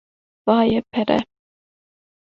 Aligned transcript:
-Vaye 0.47 0.81
pere. 0.93 1.17